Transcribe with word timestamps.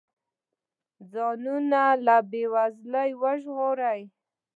ځانونه 1.11 1.81
له 2.05 2.17
بې 2.29 2.43
وزلۍ 2.53 3.09
وژغوري. 3.21 4.01